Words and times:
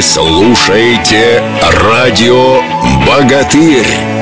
Слушаете 0.00 1.42
радио 1.82 2.60
«Богатырь». 3.06 4.13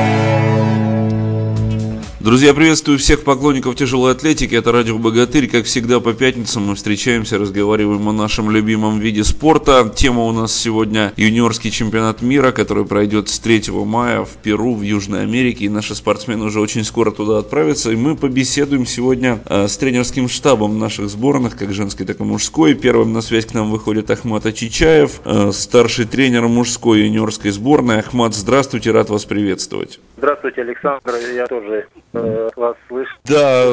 Друзья, 2.23 2.53
приветствую 2.53 2.99
всех 2.99 3.25
поклонников 3.25 3.75
тяжелой 3.75 4.13
атлетики. 4.13 4.55
Это 4.55 4.71
Радио 4.71 4.97
Богатырь. 4.97 5.49
Как 5.49 5.65
всегда, 5.65 5.99
по 5.99 6.13
пятницам 6.13 6.63
мы 6.63 6.75
встречаемся, 6.75 7.37
разговариваем 7.37 8.07
о 8.07 8.13
нашем 8.13 8.49
любимом 8.49 8.99
виде 8.99 9.25
спорта. 9.25 9.91
Тема 9.93 10.21
у 10.23 10.31
нас 10.31 10.55
сегодня 10.55 11.11
юниорский 11.17 11.69
чемпионат 11.69 12.21
мира, 12.21 12.53
который 12.53 12.85
пройдет 12.85 13.27
с 13.27 13.39
3 13.39 13.63
мая 13.71 14.23
в 14.23 14.37
Перу, 14.41 14.73
в 14.73 14.83
Южной 14.83 15.23
Америке. 15.23 15.65
И 15.65 15.69
наши 15.69 15.95
спортсмены 15.95 16.45
уже 16.45 16.61
очень 16.61 16.85
скоро 16.85 17.11
туда 17.11 17.39
отправятся. 17.39 17.91
И 17.91 17.97
мы 17.97 18.15
побеседуем 18.15 18.85
сегодня 18.85 19.39
э, 19.49 19.67
с 19.67 19.75
тренерским 19.75 20.29
штабом 20.29 20.79
наших 20.79 21.09
сборных, 21.09 21.57
как 21.57 21.73
женской, 21.73 22.05
так 22.05 22.21
и 22.21 22.23
мужской. 22.23 22.73
Первым 22.73 23.11
на 23.11 23.19
связь 23.19 23.47
к 23.47 23.53
нам 23.53 23.69
выходит 23.69 24.09
Ахмат 24.09 24.45
Ачичаев, 24.45 25.19
э, 25.25 25.51
старший 25.51 26.05
тренер 26.05 26.47
мужской 26.47 27.01
юниорской 27.01 27.51
сборной. 27.51 27.99
Ахмат, 27.99 28.33
здравствуйте, 28.33 28.91
рад 28.91 29.09
вас 29.09 29.25
приветствовать. 29.25 29.99
Здравствуйте, 30.15 30.61
Александр. 30.61 31.15
Я 31.35 31.47
тоже 31.47 31.87
вас 32.13 32.77
слышу. 32.87 33.11
Да, 33.25 33.65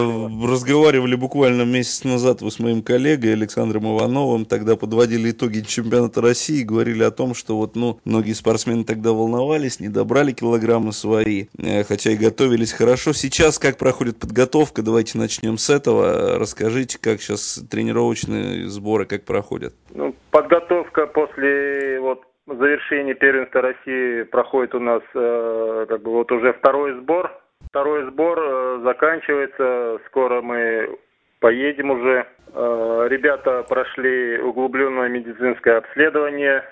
разговаривали 0.48 1.14
буквально 1.14 1.62
месяц 1.62 2.04
назад 2.04 2.42
вы 2.42 2.50
с 2.50 2.58
моим 2.58 2.82
коллегой 2.82 3.34
Александром 3.34 3.96
Ивановым. 3.96 4.44
Тогда 4.44 4.76
подводили 4.76 5.30
итоги 5.30 5.60
чемпионата 5.60 6.20
России. 6.20 6.62
Говорили 6.62 7.02
о 7.02 7.10
том, 7.10 7.34
что 7.34 7.56
вот, 7.56 7.76
ну, 7.76 8.00
многие 8.04 8.32
спортсмены 8.32 8.84
тогда 8.84 9.12
волновались, 9.12 9.80
не 9.80 9.88
добрали 9.88 10.32
килограммы 10.32 10.92
свои, 10.92 11.46
э, 11.58 11.84
хотя 11.84 12.12
и 12.12 12.16
готовились 12.16 12.72
хорошо. 12.72 13.12
Сейчас 13.12 13.58
как 13.58 13.76
проходит 13.76 14.18
подготовка? 14.18 14.82
Давайте 14.82 15.18
начнем 15.18 15.58
с 15.58 15.70
этого. 15.70 16.38
Расскажите, 16.38 16.98
как 17.00 17.20
сейчас 17.20 17.62
тренировочные 17.70 18.68
сборы, 18.68 19.04
как 19.04 19.24
проходят? 19.24 19.74
Ну, 19.94 20.14
подготовка 20.30 21.06
после 21.06 22.00
вот 22.00 22.22
завершении 22.46 23.12
первенства 23.12 23.60
России 23.62 24.22
проходит 24.24 24.74
у 24.74 24.80
нас 24.80 25.02
э, 25.14 25.86
как 25.88 26.02
бы 26.02 26.12
вот 26.12 26.32
уже 26.32 26.52
второй 26.54 26.98
сбор. 27.00 27.30
Второй 27.70 28.04
сбор 28.10 28.36
э, 28.42 28.80
заканчивается, 28.82 30.00
скоро 30.06 30.42
мы 30.42 30.98
поедем 31.38 31.92
уже. 31.92 32.26
Э, 32.52 33.06
ребята 33.08 33.62
прошли 33.62 34.40
углубленное 34.40 35.08
медицинское 35.08 35.76
обследование, 35.76 36.64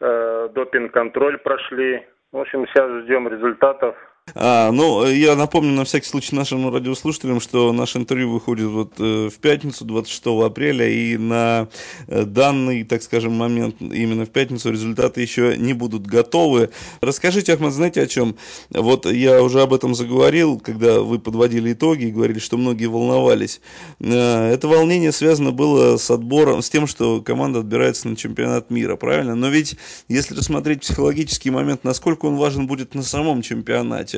э, 0.00 0.50
допинг-контроль 0.52 1.38
прошли. 1.38 2.06
В 2.32 2.38
общем, 2.38 2.66
сейчас 2.66 2.90
ждем 3.02 3.28
результатов 3.28 3.96
а, 4.34 4.70
ну, 4.70 5.06
я 5.06 5.34
напомню 5.36 5.72
на 5.72 5.84
всякий 5.84 6.06
случай 6.06 6.34
нашим 6.34 6.72
радиослушателям, 6.72 7.40
что 7.40 7.72
наше 7.72 7.98
интервью 7.98 8.30
выходит 8.30 8.66
вот 8.66 8.92
э, 8.98 9.28
в 9.28 9.38
пятницу, 9.38 9.84
26 9.84 10.26
апреля, 10.44 10.88
и 10.88 11.16
на 11.16 11.68
э, 12.06 12.24
данный, 12.24 12.84
так 12.84 13.02
скажем, 13.02 13.32
момент 13.32 13.76
именно 13.80 14.24
в 14.24 14.30
пятницу 14.30 14.70
результаты 14.70 15.20
еще 15.20 15.56
не 15.56 15.72
будут 15.72 16.06
готовы. 16.06 16.70
Расскажите, 17.00 17.54
Ахмад, 17.54 17.72
знаете 17.72 18.02
о 18.02 18.06
чем? 18.06 18.36
Вот 18.70 19.06
я 19.06 19.42
уже 19.42 19.62
об 19.62 19.74
этом 19.74 19.94
заговорил, 19.94 20.60
когда 20.60 21.00
вы 21.00 21.18
подводили 21.18 21.72
итоги 21.72 22.04
и 22.04 22.12
говорили, 22.12 22.38
что 22.38 22.56
многие 22.56 22.86
волновались. 22.86 23.60
Э, 24.00 24.50
это 24.52 24.68
волнение 24.68 25.12
связано 25.12 25.50
было 25.50 25.96
с 25.96 26.10
отбором, 26.10 26.62
с 26.62 26.70
тем, 26.70 26.86
что 26.86 27.20
команда 27.20 27.60
отбирается 27.60 28.08
на 28.08 28.16
чемпионат 28.16 28.70
мира, 28.70 28.96
правильно? 28.96 29.34
Но 29.34 29.48
ведь, 29.48 29.76
если 30.08 30.36
рассмотреть 30.36 30.82
психологический 30.82 31.50
момент, 31.50 31.84
насколько 31.84 32.26
он 32.26 32.36
важен 32.36 32.66
будет 32.66 32.94
на 32.94 33.02
самом 33.02 33.42
чемпионате, 33.42 34.09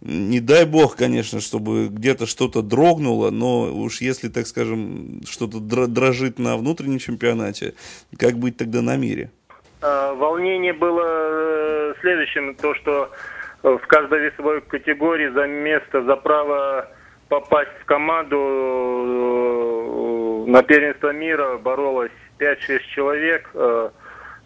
не 0.00 0.40
дай 0.40 0.64
бог, 0.64 0.96
конечно, 0.96 1.40
чтобы 1.40 1.88
где-то 1.88 2.26
что-то 2.26 2.62
дрогнуло, 2.62 3.30
но 3.30 3.72
уж 3.72 4.00
если, 4.00 4.28
так 4.28 4.46
скажем, 4.46 5.20
что-то 5.28 5.60
дрожит 5.60 6.38
на 6.38 6.56
внутреннем 6.56 6.98
чемпионате, 6.98 7.74
как 8.18 8.34
быть 8.34 8.56
тогда 8.56 8.82
на 8.82 8.96
мире? 8.96 9.30
А, 9.82 10.14
волнение 10.14 10.72
было 10.72 11.04
э, 11.04 11.94
следующим, 12.00 12.54
то, 12.54 12.74
что 12.74 13.10
в 13.62 13.80
каждой 13.86 14.20
весовой 14.20 14.60
категории 14.62 15.28
за 15.28 15.46
место, 15.46 16.02
за 16.02 16.16
право 16.16 16.88
попасть 17.28 17.70
в 17.82 17.84
команду 17.84 18.36
э, 20.46 20.50
на 20.50 20.62
первенство 20.62 21.12
мира 21.12 21.58
боролось 21.58 22.10
5-6 22.38 22.80
человек. 22.94 23.50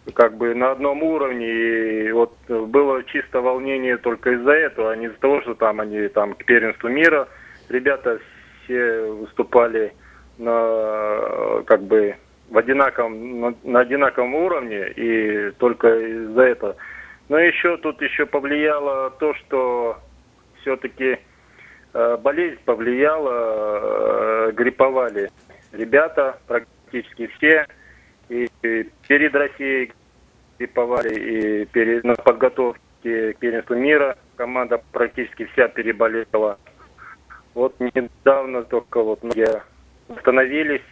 Э, 0.05 0.11
как 0.13 0.37
бы 0.37 0.53
на 0.53 0.71
одном 0.71 1.03
уровне, 1.03 1.47
и 1.47 2.11
вот 2.11 2.33
было 2.47 3.03
чисто 3.03 3.41
волнение 3.41 3.97
только 3.97 4.31
из-за 4.31 4.51
этого, 4.51 4.91
а 4.91 4.95
не 4.95 5.07
из-за 5.07 5.17
того, 5.19 5.41
что 5.41 5.55
там 5.55 5.79
они 5.79 6.07
там 6.09 6.33
к 6.33 6.45
первенству 6.45 6.89
мира, 6.89 7.27
ребята 7.69 8.19
все 8.63 9.05
выступали 9.05 9.93
на 10.37 11.63
как 11.65 11.83
бы 11.83 12.15
в 12.49 12.57
одинаковом, 12.57 13.39
на, 13.39 13.53
на 13.63 13.79
одинаковом 13.79 14.35
уровне, 14.35 14.87
и 14.95 15.51
только 15.57 15.87
из-за 15.87 16.41
этого. 16.43 16.75
Но 17.29 17.39
еще 17.39 17.77
тут 17.77 18.01
еще 18.01 18.25
повлияло 18.25 19.09
то, 19.11 19.33
что 19.33 19.97
все-таки 20.61 21.17
э, 21.93 22.17
болезнь 22.17 22.59
повлияла, 22.65 24.49
э, 24.49 24.51
грипповали 24.51 25.31
ребята 25.71 26.37
практически 26.47 27.27
все, 27.37 27.65
и 28.65 28.89
перед 29.07 29.35
Россией 29.35 29.91
гриповали, 30.59 31.13
и 31.13 31.65
перед, 31.65 32.03
на 32.03 32.15
подготовке 32.15 33.33
к 33.33 33.37
первенству 33.37 33.75
мира 33.75 34.17
команда 34.35 34.81
практически 34.91 35.45
вся 35.45 35.67
переболела. 35.67 36.57
Вот 37.53 37.75
недавно 37.79 38.63
только 38.63 39.01
вот 39.01 39.23
многие 39.23 39.63
остановились, 40.09 40.83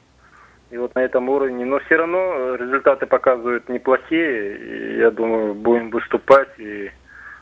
и 0.69 0.77
вот 0.77 0.95
на 0.95 0.99
этом 0.99 1.29
уровне. 1.29 1.65
Но 1.65 1.79
все 1.79 1.97
равно 1.97 2.55
результаты 2.55 3.05
показывают 3.05 3.69
неплохие. 3.69 4.97
Я 4.97 5.11
думаю, 5.11 5.53
будем 5.53 5.89
выступать 5.89 6.49
и 6.57 6.89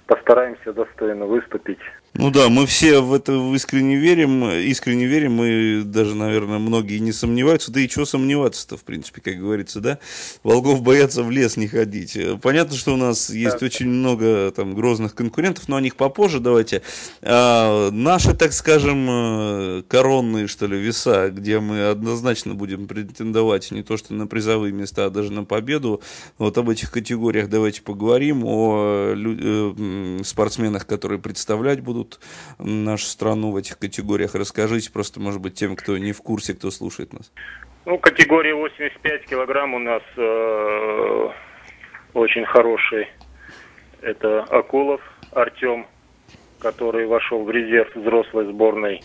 постараемся 0.08 0.74
достойно 0.74 1.26
выступить. 1.26 1.80
Ну 2.14 2.30
да, 2.30 2.50
мы 2.50 2.66
все 2.66 3.00
в 3.00 3.14
это 3.14 3.32
искренне 3.56 3.96
верим, 3.96 4.44
искренне 4.44 5.06
верим, 5.06 5.42
и 5.42 5.82
даже, 5.84 6.14
наверное, 6.14 6.60
многие 6.60 6.98
не 6.98 7.14
сомневаются, 7.14 7.72
да 7.72 7.80
и 7.80 7.88
чего 7.88 8.04
сомневаться-то, 8.04 8.76
в 8.76 8.84
принципе, 8.84 9.22
как 9.22 9.40
говорится, 9.40 9.80
да? 9.80 9.98
Волков 10.44 10.82
боятся 10.82 11.24
в 11.24 11.32
лес 11.32 11.56
не 11.56 11.70
ходить. 11.70 12.18
Понятно, 12.42 12.76
что 12.76 12.94
у 12.94 12.98
нас 12.98 13.30
есть 13.30 13.60
да. 13.60 13.66
очень 13.66 13.88
много 13.88 14.52
там 14.52 14.76
грозных 14.76 15.16
конкурентов, 15.16 15.70
но 15.70 15.78
о 15.78 15.82
них 15.82 15.96
попозже 15.96 16.42
давайте. 16.42 16.82
А, 17.22 17.90
наши, 17.92 18.34
так 18.34 18.52
скажем, 18.52 19.08
э, 19.10 19.84
коронные, 19.88 20.48
что 20.48 20.68
ли, 20.68 20.78
веса, 20.78 21.30
где 21.30 21.62
мы 21.62 21.88
однозначно 21.88 22.56
будем 22.56 22.88
претендовать 22.88 23.72
не 23.72 23.84
то 23.84 23.96
что 23.96 24.14
на 24.14 24.28
призовые 24.28 24.74
места, 24.74 25.06
а 25.06 25.10
даже 25.10 25.32
на 25.32 25.46
победу, 25.46 26.02
вот 26.38 26.58
об 26.58 26.70
этих 26.70 26.92
категориях 26.92 27.48
давайте 27.48 27.82
поговорим, 27.82 28.44
о 28.44 29.14
э, 29.16 30.20
спортсменах, 30.26 30.86
которые 30.86 31.20
представлять 31.20 31.80
будут 31.80 32.01
будут 32.02 32.20
нашу 32.58 33.06
страну 33.06 33.52
в 33.52 33.58
этих 33.58 33.78
категориях? 33.78 34.36
Расскажите 34.36 34.92
просто, 34.92 35.20
может 35.20 35.42
быть, 35.42 35.54
тем, 35.54 35.76
кто 35.76 35.98
не 35.98 36.12
в 36.12 36.22
курсе, 36.22 36.54
кто 36.54 36.72
слушает 36.72 37.14
нас. 37.14 37.32
Ну, 37.86 37.98
категория 37.98 38.54
85 38.54 39.26
килограмм 39.26 39.74
у 39.74 39.80
нас 39.80 40.04
э, 40.18 41.30
очень 42.14 42.46
хороший. 42.46 43.08
Это 44.02 44.44
Акулов 44.44 45.02
Артем, 45.32 45.88
который 46.60 47.08
вошел 47.08 47.44
в 47.44 47.52
резерв 47.52 47.96
взрослой 47.96 48.46
сборной. 48.46 49.02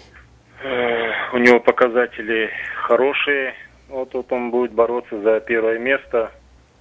Э, 0.62 1.10
у 1.32 1.38
него 1.38 1.60
показатели 1.60 2.50
хорошие. 2.82 3.54
Вот, 3.88 4.12
вот 4.14 4.32
он 4.32 4.50
будет 4.50 4.72
бороться 4.72 5.20
за 5.20 5.40
первое 5.40 5.78
место. 5.78 6.32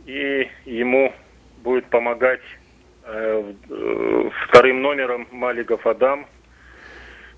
И 0.05 0.49
ему 0.65 1.13
будет 1.63 1.85
помогать 1.89 2.41
вторым 4.47 4.81
номером 4.81 5.27
Маликов 5.31 5.85
Адам. 5.85 6.25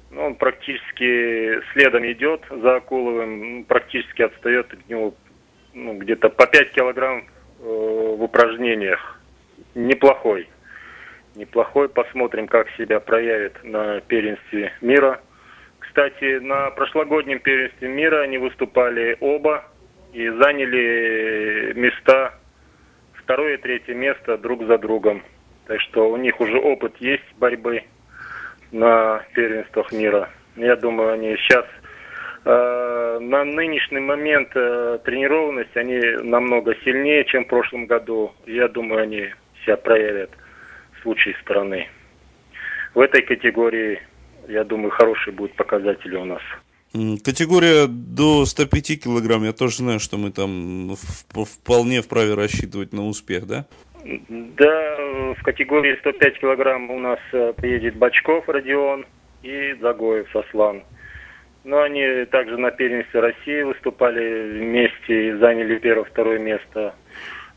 Ну, 0.09 0.27
он 0.27 0.35
практически 0.35 1.61
следом 1.73 2.09
идет 2.09 2.41
за 2.49 2.77
Акуловым, 2.77 3.65
практически 3.65 4.21
отстает 4.21 4.71
от 4.71 4.87
него 4.87 5.13
ну, 5.73 5.97
где-то 5.97 6.29
по 6.29 6.47
5 6.47 6.71
килограмм 6.71 7.19
э, 7.19 7.63
в 7.63 8.23
упражнениях. 8.23 9.19
Неплохой. 9.75 10.47
Неплохой. 11.35 11.89
Посмотрим, 11.89 12.47
как 12.47 12.69
себя 12.77 12.99
проявит 13.01 13.61
на 13.63 13.99
первенстве 14.01 14.71
мира. 14.81 15.19
Кстати, 15.79 16.39
на 16.39 16.71
прошлогоднем 16.71 17.39
первенстве 17.39 17.89
мира 17.89 18.21
они 18.21 18.37
выступали 18.37 19.17
оба 19.19 19.65
и 20.13 20.29
заняли 20.29 21.73
места, 21.75 22.33
второе 23.13 23.55
и 23.55 23.61
третье 23.61 23.93
место 23.93 24.37
друг 24.37 24.65
за 24.65 24.77
другом. 24.77 25.21
Так 25.67 25.81
что 25.81 26.09
у 26.09 26.17
них 26.17 26.39
уже 26.39 26.57
опыт 26.57 26.95
есть 26.99 27.25
борьбы 27.37 27.83
на 28.71 29.21
первенствах 29.33 29.91
мира. 29.91 30.29
Я 30.55 30.75
думаю, 30.75 31.13
они 31.13 31.35
сейчас 31.37 31.65
э, 32.45 33.19
на 33.21 33.43
нынешний 33.43 33.99
момент 33.99 34.49
э, 34.55 34.99
тренированность 35.03 35.75
они 35.75 35.99
намного 36.23 36.73
сильнее, 36.83 37.25
чем 37.25 37.43
в 37.43 37.47
прошлом 37.47 37.85
году. 37.85 38.31
Я 38.45 38.69
думаю, 38.69 39.03
они 39.03 39.27
себя 39.65 39.75
проявят 39.77 40.31
в 40.97 41.01
случае 41.01 41.35
страны. 41.41 41.87
В 42.93 43.01
этой 43.01 43.21
категории, 43.21 43.99
я 44.47 44.63
думаю, 44.63 44.91
хорошие 44.91 45.33
будут 45.33 45.55
показатели 45.55 46.15
у 46.15 46.25
нас. 46.25 46.41
Категория 47.23 47.87
до 47.87 48.45
105 48.45 49.03
килограмм, 49.03 49.43
я 49.43 49.51
тоже 49.51 49.77
знаю, 49.77 49.99
что 49.99 50.17
мы 50.17 50.31
там 50.31 50.95
вполне 50.95 52.01
вправе 52.01 52.33
рассчитывать 52.33 52.93
на 52.93 53.05
успех, 53.05 53.45
да? 53.45 53.65
Да, 54.07 54.95
в 55.37 55.43
категории 55.43 55.97
105 55.99 56.39
килограмм 56.39 56.89
у 56.91 56.99
нас 56.99 57.19
э, 57.33 57.51
приедет 57.57 57.97
Бачков 57.97 58.47
Родион 58.47 59.05
и 59.43 59.75
Загоев 59.81 60.29
Сослан. 60.31 60.83
Но 61.65 61.81
они 61.81 62.23
также 62.31 62.57
на 62.57 62.71
первенстве 62.71 63.19
России 63.19 63.63
выступали 63.63 64.59
вместе 64.59 65.27
и 65.27 65.33
заняли 65.33 65.77
первое-второе 65.79 66.39
место. 66.39 66.95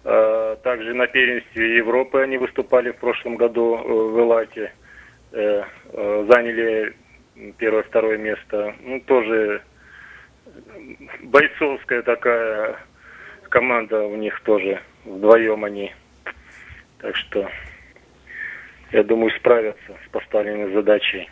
Э, 0.03 0.57
также 0.65 0.93
на 0.93 1.07
первенстве 1.07 1.77
Европы 1.77 2.21
они 2.21 2.37
выступали 2.37 2.91
в 2.91 2.97
прошлом 2.97 3.37
году 3.37 3.77
э, 3.77 3.83
в 3.83 4.21
Элате. 4.21 4.73
Заняли 5.33 6.93
первое-второе 7.59 8.19
место. 8.19 8.75
Ну, 8.83 8.99
тоже 8.99 9.63
бойцовская 11.23 12.03
такая 12.03 12.75
команда 13.49 14.03
у 14.03 14.17
них 14.17 14.41
тоже. 14.41 14.81
Вдвоем 15.05 15.65
они. 15.65 15.93
Так 17.01 17.17
что, 17.17 17.49
я 18.93 19.03
думаю, 19.03 19.31
справятся 19.39 19.97
с 20.07 20.11
поставленной 20.11 20.73
задачей. 20.75 21.29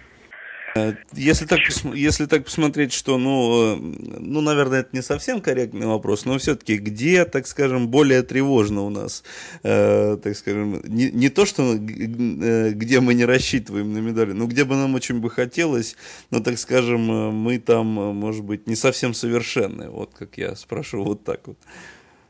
Э, 0.74 0.92
если 1.12 1.44
так, 1.44 1.60
если 1.94 2.26
так 2.26 2.44
посмотреть, 2.44 2.92
что, 2.92 3.18
ну, 3.18 3.74
э, 3.74 3.76
ну, 3.76 4.40
наверное, 4.40 4.80
это 4.80 4.90
не 4.92 5.02
совсем 5.02 5.40
корректный 5.40 5.86
вопрос, 5.86 6.24
но 6.24 6.38
все-таки 6.38 6.78
где, 6.78 7.24
так 7.24 7.46
скажем, 7.46 7.88
более 7.88 8.22
тревожно 8.22 8.82
у 8.82 8.90
нас, 8.90 9.24
э, 9.62 10.16
так 10.22 10.36
скажем, 10.36 10.80
не, 10.84 11.10
не 11.10 11.28
то, 11.28 11.44
что 11.44 11.74
э, 11.74 12.70
где 12.70 13.00
мы 13.00 13.14
не 13.14 13.26
рассчитываем 13.26 13.92
на 13.92 13.98
медали, 13.98 14.32
но 14.32 14.46
где 14.46 14.64
бы 14.64 14.74
нам 14.74 14.94
очень 14.94 15.20
бы 15.20 15.30
хотелось, 15.30 15.96
но, 16.30 16.40
так 16.40 16.58
скажем, 16.58 17.00
мы 17.00 17.58
там, 17.58 17.86
может 17.86 18.44
быть, 18.44 18.66
не 18.66 18.74
совсем 18.74 19.12
совершенны, 19.12 19.90
вот 19.90 20.14
как 20.14 20.38
я 20.38 20.54
спрошу, 20.54 21.02
вот 21.02 21.24
так 21.24 21.46
вот. 21.46 21.58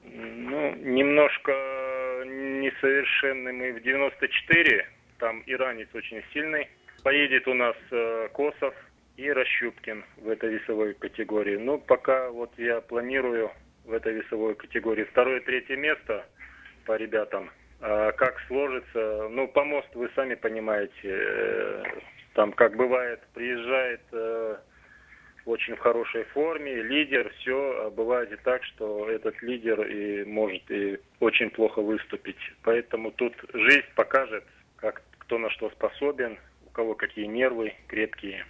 Ну, 0.05 0.75
немножко 0.77 1.78
несовершенны 2.61 3.53
мы 3.53 3.73
в 3.73 3.83
94, 3.83 4.87
там 5.19 5.43
иранец 5.47 5.89
очень 5.95 6.23
сильный, 6.33 6.69
Поедет 7.03 7.47
у 7.47 7.55
нас 7.55 7.77
э, 7.91 8.29
Косов 8.33 8.75
и 9.17 9.31
Рощупкин 9.31 10.05
в 10.19 10.29
этой 10.29 10.55
весовой 10.55 10.95
категории. 10.95 11.57
Ну, 11.57 11.79
пока 11.79 12.31
вот 12.31 12.51
я 12.59 12.81
планирую 12.81 13.51
в 13.85 13.93
этой 13.93 14.15
весовой 14.15 14.55
категории 14.57 15.05
второе, 15.05 15.41
третье 15.41 15.77
место 15.77 16.27
по 16.87 16.97
ребятам. 16.97 17.51
А 17.81 18.11
как 18.13 18.41
сложится, 18.49 19.29
ну, 19.31 19.47
помост 19.47 19.89
вы 19.95 20.11
сами 20.17 20.35
понимаете, 20.35 20.93
э, 21.05 21.85
там, 22.35 22.53
как 22.53 22.77
бывает, 22.77 23.21
приезжает 23.33 24.03
э, 24.13 24.57
очень 25.49 25.77
в 25.77 25.81
хорошей 25.81 26.25
форме, 26.25 26.83
лидер, 26.83 27.33
все, 27.39 27.87
а 27.87 27.91
бывает 27.91 28.33
и 28.33 28.37
так, 28.37 28.63
что 28.65 29.09
этот 29.09 29.41
лидер 29.43 29.83
и 29.83 30.25
может 30.25 30.71
и 30.71 30.99
очень 31.21 31.51
плохо 31.51 31.81
выступить. 31.81 32.37
Поэтому 32.63 33.11
тут 33.13 33.35
жизнь 33.55 33.87
покажет, 33.95 34.45
как 34.77 35.03
кто 35.19 35.39
на 35.39 35.51
что 35.51 35.71
способен, 35.71 36.39
кого 36.73 36.95
какие 36.95 37.27
нервы 37.27 37.75
крепкие. 37.87 38.45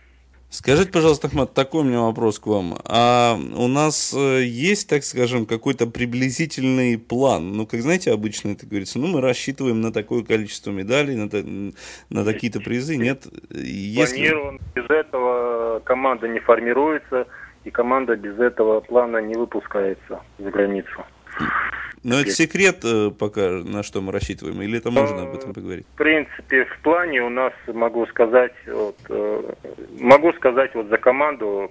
Скажите, 0.51 0.91
пожалуйста, 0.91 1.27
Ахмат, 1.27 1.53
такой 1.53 1.83
у 1.83 1.85
меня 1.85 2.01
вопрос 2.01 2.39
к 2.39 2.47
вам. 2.47 2.79
А 2.85 3.37
у 3.37 3.69
нас 3.69 4.15
э, 4.17 4.45
есть, 4.45 4.89
так 4.89 5.05
скажем, 5.05 5.45
какой-то 5.45 5.87
приблизительный 5.87 6.97
план? 6.97 7.53
Ну, 7.53 7.67
как 7.67 7.83
знаете, 7.83 8.13
обычно 8.13 8.53
это 8.53 8.65
говорится, 8.65 8.99
ну, 8.99 9.09
мы 9.09 9.21
рассчитываем 9.21 9.83
на 9.83 9.93
такое 9.93 10.23
количество 10.23 10.71
медалей, 10.71 11.17
на, 11.17 11.73
на 12.09 12.25
такие-то 12.25 12.61
призы. 12.61 12.97
Нет? 12.97 13.27
Если... 13.51 14.15
Планирован. 14.15 14.61
Без 14.75 14.89
этого 14.89 15.48
команда 15.81 16.29
не 16.29 16.41
формируется, 16.41 17.27
и 17.65 17.71
команда 17.71 18.17
без 18.17 18.39
этого 18.39 18.81
плана 18.81 19.19
не 19.19 19.35
выпускается 19.35 20.21
за 20.39 20.51
границу. 20.51 21.05
Но 22.05 22.21
это 22.21 22.31
секрет 22.31 22.85
э, 22.85 23.11
пока, 23.11 23.51
на 23.51 23.83
что 23.83 24.01
мы 24.01 24.13
рассчитываем, 24.13 24.63
или 24.63 24.79
это 24.79 24.91
можно 24.91 25.23
об 25.23 25.35
этом 25.35 25.53
поговорить? 25.53 25.87
В 25.95 25.99
принципе, 25.99 26.65
в 26.65 26.79
плане 26.83 27.23
у 27.23 27.29
нас, 27.29 27.53
могу 27.67 28.07
сказать, 28.07 28.53
вот, 28.67 28.97
э, 29.09 29.53
могу 29.99 30.33
сказать 30.35 30.75
вот 30.75 30.89
за 30.89 30.97
команду, 30.97 31.71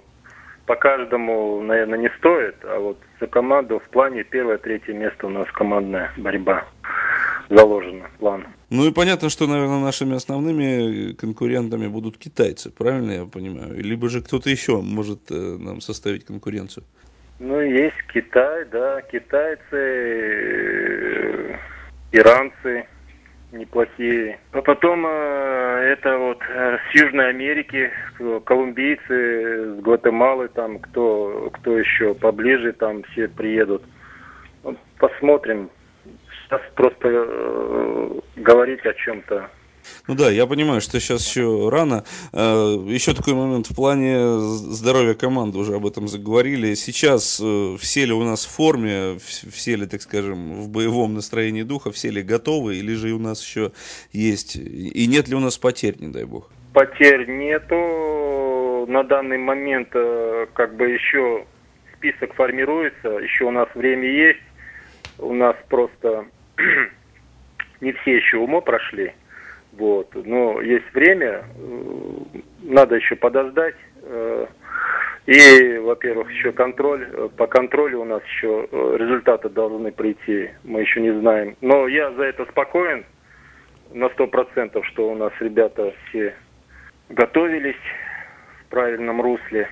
по 0.66 0.76
каждому, 0.76 1.62
наверное, 1.62 1.98
не 1.98 2.10
стоит, 2.18 2.56
а 2.62 2.78
вот 2.78 2.98
за 3.20 3.26
команду 3.26 3.80
в 3.84 3.88
плане 3.88 4.22
первое, 4.22 4.58
третье 4.58 4.92
место 4.92 5.26
у 5.26 5.30
нас 5.30 5.50
командная 5.52 6.12
борьба 6.18 6.66
заложена, 7.50 8.10
план. 8.18 8.46
Ну 8.70 8.86
и 8.86 8.92
понятно, 8.92 9.30
что, 9.30 9.46
наверное, 9.46 9.80
нашими 9.80 10.16
основными 10.16 11.12
конкурентами 11.12 11.86
будут 11.86 12.18
китайцы, 12.18 12.70
правильно 12.70 13.12
я 13.12 13.24
понимаю? 13.24 13.74
Либо 13.82 14.08
же 14.08 14.20
кто-то 14.20 14.50
еще 14.50 14.80
может 14.80 15.30
э, 15.30 15.56
нам 15.58 15.80
составить 15.80 16.24
конкуренцию? 16.24 16.84
Ну, 17.38 17.60
есть 17.60 17.96
Китай, 18.12 18.64
да, 18.70 19.00
китайцы, 19.02 19.62
э, 19.72 21.56
иранцы 22.12 22.86
неплохие. 23.52 24.38
А 24.52 24.60
потом 24.60 25.06
э, 25.06 25.10
это 25.92 26.18
вот 26.18 26.38
с 26.42 26.94
Южной 26.94 27.30
Америки, 27.30 27.90
колумбийцы, 28.44 29.76
с 29.76 29.80
Гватемалы, 29.80 30.48
там 30.48 30.78
кто, 30.80 31.50
кто 31.54 31.78
еще 31.78 32.14
поближе, 32.14 32.72
там 32.72 33.02
все 33.04 33.28
приедут. 33.28 33.82
Посмотрим. 34.98 35.70
Сейчас 36.48 36.62
просто 36.74 37.08
э, 37.08 38.20
говорить 38.36 38.84
о 38.86 38.94
чем-то 38.94 39.50
ну 40.06 40.14
да, 40.14 40.30
я 40.30 40.46
понимаю, 40.46 40.80
что 40.80 41.00
сейчас 41.00 41.26
еще 41.26 41.68
рано. 41.70 42.04
Э, 42.32 42.76
еще 42.86 43.14
такой 43.14 43.34
момент 43.34 43.66
в 43.66 43.74
плане 43.74 44.38
здоровья 44.38 45.14
команды, 45.14 45.58
уже 45.58 45.74
об 45.74 45.86
этом 45.86 46.08
заговорили. 46.08 46.74
Сейчас 46.74 47.40
э, 47.42 47.76
все 47.78 48.04
ли 48.04 48.12
у 48.12 48.22
нас 48.22 48.46
в 48.46 48.54
форме, 48.54 49.18
все 49.18 49.76
ли, 49.76 49.86
так 49.86 50.02
скажем, 50.02 50.62
в 50.62 50.68
боевом 50.70 51.14
настроении 51.14 51.62
духа, 51.62 51.90
все 51.90 52.10
ли 52.10 52.22
готовы, 52.22 52.76
или 52.76 52.94
же 52.94 53.12
у 53.12 53.18
нас 53.18 53.44
еще 53.44 53.72
есть, 54.12 54.56
и 54.56 55.06
нет 55.06 55.28
ли 55.28 55.34
у 55.34 55.40
нас 55.40 55.58
потерь, 55.58 55.96
не 55.98 56.08
дай 56.08 56.24
бог? 56.24 56.50
Потерь 56.72 57.28
нету. 57.28 58.86
На 58.88 59.02
данный 59.04 59.38
момент 59.38 59.88
э, 59.92 60.46
как 60.54 60.76
бы 60.76 60.88
еще 60.88 61.44
список 61.94 62.34
формируется, 62.34 63.08
еще 63.18 63.44
у 63.44 63.50
нас 63.50 63.68
время 63.74 64.08
есть. 64.08 64.40
У 65.18 65.34
нас 65.34 65.56
просто 65.68 66.26
не 67.80 67.92
все 67.92 68.16
еще 68.16 68.38
умо 68.38 68.60
прошли. 68.60 69.12
Вот. 69.72 70.08
Но 70.14 70.60
есть 70.60 70.92
время, 70.92 71.44
э, 71.44 72.40
надо 72.62 72.96
еще 72.96 73.16
подождать. 73.16 73.76
Э, 74.02 74.46
и, 75.26 75.78
во-первых, 75.78 76.30
еще 76.32 76.52
контроль. 76.52 77.08
Э, 77.12 77.28
по 77.36 77.46
контролю 77.46 78.00
у 78.00 78.04
нас 78.04 78.22
еще 78.24 78.68
результаты 78.72 79.48
должны 79.48 79.92
прийти. 79.92 80.50
Мы 80.64 80.80
еще 80.80 81.00
не 81.00 81.12
знаем. 81.20 81.56
Но 81.60 81.86
я 81.86 82.10
за 82.12 82.24
это 82.24 82.44
спокоен 82.46 83.04
на 83.92 84.08
сто 84.10 84.26
процентов, 84.26 84.84
что 84.86 85.10
у 85.10 85.14
нас 85.14 85.32
ребята 85.40 85.94
все 86.08 86.34
готовились 87.08 87.76
в 88.60 88.70
правильном 88.70 89.20
русле. 89.20 89.68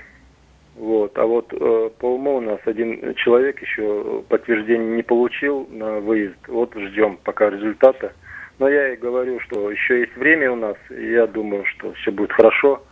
Вот. 0.76 1.16
А 1.18 1.24
вот 1.24 1.52
э, 1.52 1.90
по 1.98 2.14
уму 2.14 2.36
у 2.36 2.40
нас 2.40 2.60
один 2.66 3.14
человек 3.14 3.60
еще 3.62 4.22
подтверждение 4.28 4.96
не 4.96 5.02
получил 5.02 5.66
на 5.70 6.00
выезд. 6.00 6.36
Вот 6.48 6.74
ждем 6.74 7.18
пока 7.24 7.48
результата. 7.48 8.12
Но 8.58 8.68
я 8.68 8.92
и 8.92 8.96
говорю, 8.96 9.40
что 9.40 9.70
еще 9.70 10.00
есть 10.00 10.16
время 10.16 10.52
у 10.52 10.56
нас, 10.56 10.76
и 10.90 11.12
я 11.12 11.26
думаю, 11.26 11.64
что 11.66 11.92
все 11.94 12.10
будет 12.10 12.32
хорошо. 12.32 12.82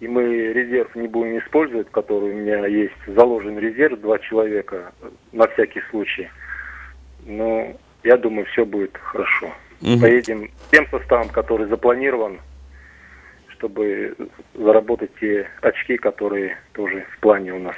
И 0.00 0.08
мы 0.08 0.24
резерв 0.52 0.94
не 0.96 1.06
будем 1.06 1.38
использовать, 1.38 1.90
который 1.90 2.32
у 2.32 2.34
меня 2.34 2.66
есть 2.66 2.92
заложен 3.06 3.58
резерв, 3.58 4.00
два 4.00 4.18
человека 4.18 4.92
на 5.32 5.46
всякий 5.48 5.80
случай. 5.90 6.28
Но 7.24 7.74
я 8.02 8.16
думаю, 8.16 8.46
все 8.46 8.64
будет 8.64 8.96
хорошо. 8.96 9.52
Угу. 9.80 10.00
Поедем 10.00 10.50
тем 10.70 10.86
составом, 10.88 11.28
который 11.28 11.66
запланирован, 11.68 12.40
чтобы 13.62 14.16
заработать 14.54 15.10
те 15.20 15.48
очки, 15.60 15.96
которые 15.96 16.56
тоже 16.72 17.06
в 17.16 17.20
плане 17.20 17.52
у 17.52 17.60
нас, 17.60 17.76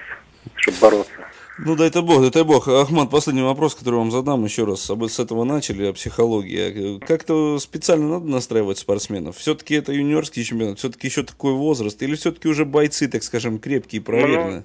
чтобы 0.56 0.78
бороться. 0.80 1.12
Ну, 1.58 1.76
дай-то 1.76 2.02
бог, 2.02 2.22
дай-то 2.22 2.44
бог. 2.44 2.66
Ахмад, 2.68 3.10
последний 3.10 3.42
вопрос, 3.42 3.74
который 3.74 3.96
вам 3.96 4.10
задам 4.10 4.44
еще 4.44 4.64
раз. 4.64 4.90
С 4.90 5.20
этого 5.20 5.44
начали, 5.44 5.86
о 5.86 5.92
психологии. 5.92 6.98
Как-то 7.06 7.58
специально 7.58 8.14
надо 8.14 8.26
настраивать 8.26 8.78
спортсменов? 8.78 9.36
Все-таки 9.36 9.74
это 9.74 9.92
юниорский 9.92 10.42
чемпионат, 10.42 10.78
все-таки 10.78 11.06
еще 11.06 11.22
такой 11.22 11.52
возраст? 11.52 12.02
Или 12.02 12.14
все-таки 12.14 12.48
уже 12.48 12.64
бойцы, 12.64 13.06
так 13.06 13.22
скажем, 13.22 13.58
крепкие, 13.58 14.00
проверенные? 14.00 14.64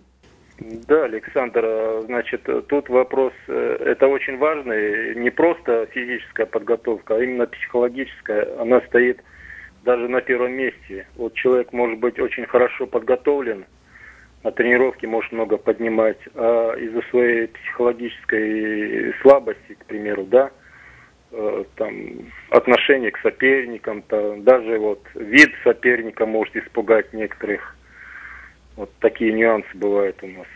Ну, 0.60 0.80
да, 0.88 1.04
Александр, 1.04 2.02
значит, 2.06 2.42
тут 2.68 2.90
вопрос, 2.90 3.34
э, 3.48 3.78
это 3.86 4.08
очень 4.08 4.38
важный, 4.38 5.16
не 5.16 5.30
просто 5.30 5.86
физическая 5.94 6.46
подготовка, 6.46 7.16
а 7.16 7.24
именно 7.24 7.46
психологическая. 7.46 8.60
Она 8.60 8.82
стоит 8.88 9.22
даже 9.90 10.08
на 10.08 10.22
первом 10.22 10.52
месте. 10.52 11.08
Вот 11.16 11.34
человек 11.34 11.74
может 11.74 11.98
быть 11.98 12.20
очень 12.20 12.46
хорошо 12.46 12.86
подготовлен, 12.86 13.66
на 14.44 14.52
тренировке 14.52 15.08
может 15.08 15.32
много 15.32 15.58
поднимать, 15.58 16.20
а 16.36 16.76
из-за 16.76 17.02
своей 17.10 17.48
психологической 17.48 19.16
слабости, 19.24 19.74
к 19.80 19.86
примеру, 19.86 20.26
да, 20.26 20.52
э, 21.32 21.64
там 21.76 21.92
отношение 22.52 23.10
к 23.10 23.18
соперникам, 23.18 24.04
то 24.04 24.36
даже 24.38 24.78
вот 24.78 25.02
вид 25.16 25.50
соперника 25.64 26.28
может 26.28 26.56
испугать 26.56 27.12
некоторых. 27.12 27.76
Вот 28.76 28.92
такие 29.00 29.34
нюансы 29.34 29.70
бывают 29.74 30.18
у 30.22 30.28
нас. 30.28 30.48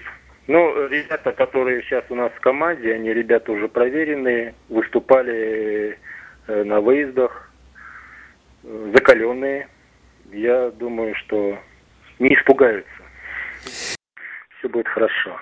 Ну, 0.45 0.87
ребята, 0.89 1.31
которые 1.31 1.81
сейчас 1.81 2.03
у 2.09 2.15
нас 2.15 2.31
в 2.33 2.39
команде, 2.39 2.93
они 2.93 3.11
ребята 3.11 3.51
уже 3.51 3.67
проверенные, 3.67 4.53
выступали 4.69 5.97
э, 6.45 6.63
на 6.63 6.81
выездах, 6.81 7.52
закаленные. 8.63 9.67
Я 10.32 10.72
думаю, 10.72 11.15
что 11.15 11.58
не 12.20 12.34
испугаются. 12.34 12.91
Все 13.63 14.70
будет 14.70 14.88
хорошо. 14.88 15.39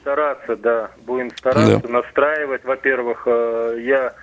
Стараться, 0.00 0.56
да, 0.56 0.90
будем 0.98 1.30
стараться, 1.30 1.78
да. 1.78 1.88
настраивать. 1.88 2.64
Во-первых, 2.64 3.22
э, 3.26 3.76
я 3.80 4.14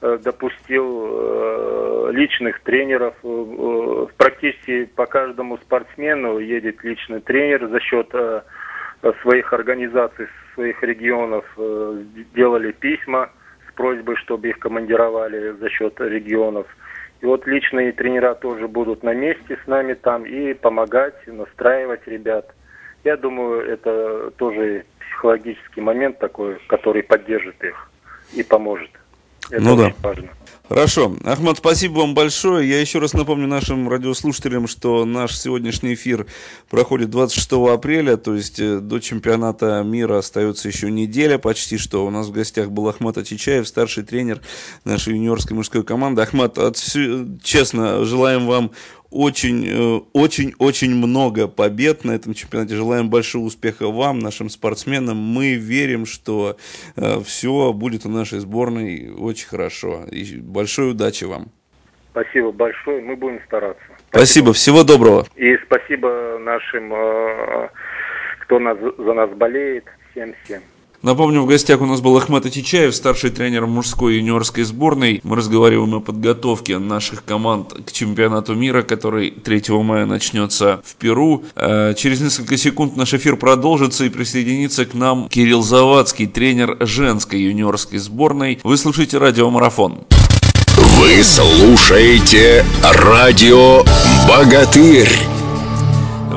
допустил 0.00 2.10
личных 2.10 2.60
тренеров. 2.62 3.14
Практически 4.16 4.84
по 4.84 5.06
каждому 5.06 5.58
спортсмену 5.58 6.38
едет 6.38 6.82
личный 6.82 7.20
тренер 7.20 7.68
за 7.68 7.78
счет 7.78 8.12
своих 9.22 9.52
организаций, 9.52 10.26
своих 10.54 10.82
регионов 10.82 11.44
э, 11.56 12.02
делали 12.34 12.72
письма 12.72 13.30
с 13.68 13.74
просьбой, 13.74 14.16
чтобы 14.16 14.48
их 14.48 14.58
командировали 14.58 15.52
за 15.52 15.68
счет 15.70 16.00
регионов. 16.00 16.66
И 17.22 17.26
вот 17.26 17.46
личные 17.46 17.92
тренера 17.92 18.34
тоже 18.34 18.66
будут 18.66 19.04
на 19.04 19.14
месте 19.14 19.56
с 19.64 19.66
нами 19.68 19.94
там 19.94 20.24
и 20.24 20.54
помогать, 20.54 21.14
настраивать 21.26 22.06
ребят. 22.06 22.52
Я 23.04 23.16
думаю, 23.16 23.64
это 23.64 24.32
тоже 24.32 24.84
психологический 24.98 25.80
момент 25.80 26.18
такой, 26.18 26.58
который 26.66 27.04
поддержит 27.04 27.62
их 27.62 27.90
и 28.34 28.42
поможет. 28.42 28.90
Это 29.50 29.62
ну 29.62 29.74
очень 29.74 29.94
да. 30.02 30.08
важно. 30.08 30.30
Хорошо. 30.68 31.14
Ахмад, 31.24 31.58
спасибо 31.58 31.98
вам 31.98 32.14
большое. 32.14 32.66
Я 32.66 32.80
еще 32.80 32.98
раз 32.98 33.12
напомню 33.12 33.46
нашим 33.46 33.90
радиослушателям, 33.90 34.66
что 34.66 35.04
наш 35.04 35.36
сегодняшний 35.36 35.92
эфир 35.92 36.26
проходит 36.70 37.10
26 37.10 37.52
апреля, 37.74 38.16
то 38.16 38.34
есть 38.34 38.58
э, 38.58 38.78
до 38.78 38.98
чемпионата 38.98 39.82
мира 39.84 40.16
остается 40.16 40.68
еще 40.68 40.90
неделя 40.90 41.36
почти, 41.36 41.76
что 41.76 42.06
у 42.06 42.10
нас 42.10 42.28
в 42.28 42.32
гостях 42.32 42.70
был 42.70 42.88
Ахмат 42.88 43.18
Ачичаев, 43.18 43.68
старший 43.68 44.04
тренер 44.04 44.40
нашей 44.84 45.12
юниорской 45.14 45.54
мужской 45.54 45.84
команды. 45.84 46.22
Ахмат, 46.22 46.56
от, 46.56 46.76
честно, 47.42 48.04
желаем 48.06 48.46
вам 48.46 48.70
очень-очень-очень 49.12 50.92
э, 50.92 50.94
много 50.94 51.48
побед 51.48 52.04
на 52.04 52.12
этом 52.12 52.34
чемпионате. 52.34 52.74
Желаем 52.74 53.10
большого 53.10 53.44
успеха 53.44 53.88
вам, 53.88 54.18
нашим 54.18 54.48
спортсменам. 54.48 55.16
Мы 55.16 55.54
верим, 55.54 56.06
что 56.06 56.56
э, 56.96 57.20
все 57.24 57.72
будет 57.72 58.06
у 58.06 58.08
нашей 58.08 58.40
сборной 58.40 59.10
очень 59.10 59.48
хорошо. 59.48 60.04
И 60.10 60.36
большой 60.36 60.92
удачи 60.92 61.24
вам. 61.24 61.48
Спасибо 62.10 62.52
большое, 62.52 63.00
мы 63.00 63.16
будем 63.16 63.40
стараться. 63.46 63.82
Спасибо, 64.10 64.52
спасибо. 64.52 64.52
всего 64.52 64.84
доброго. 64.84 65.26
И 65.36 65.56
спасибо 65.64 66.38
нашим, 66.40 66.92
э, 66.92 67.68
кто 68.40 68.58
нас, 68.58 68.76
за 68.78 69.12
нас 69.14 69.30
болеет, 69.30 69.84
всем-всем. 70.10 70.60
Напомню, 71.02 71.42
в 71.42 71.46
гостях 71.46 71.80
у 71.80 71.86
нас 71.86 72.00
был 72.00 72.16
Ахмат 72.16 72.46
Атичаев, 72.46 72.94
старший 72.94 73.30
тренер 73.30 73.66
мужской 73.66 74.16
юниорской 74.16 74.62
сборной. 74.62 75.20
Мы 75.24 75.34
разговариваем 75.34 75.94
о 75.94 76.00
подготовке 76.00 76.78
наших 76.78 77.24
команд 77.24 77.72
к 77.72 77.90
чемпионату 77.90 78.54
мира, 78.54 78.82
который 78.82 79.32
3 79.32 79.62
мая 79.82 80.06
начнется 80.06 80.80
в 80.84 80.94
Перу. 80.94 81.42
Э, 81.56 81.94
через 81.96 82.20
несколько 82.20 82.56
секунд 82.56 82.96
наш 82.96 83.14
эфир 83.14 83.36
продолжится 83.36 84.04
и 84.04 84.10
присоединится 84.10 84.84
к 84.84 84.94
нам 84.94 85.28
Кирилл 85.28 85.62
Завадский, 85.62 86.28
тренер 86.28 86.76
женской 86.78 87.40
юниорской 87.40 87.98
сборной. 87.98 88.60
Вы 88.62 88.76
слушаете 88.76 89.18
радиомарафон. 89.18 90.04
Вы 90.76 91.24
слушаете 91.24 92.64
радио 92.92 93.82
«Богатырь». 94.28 95.31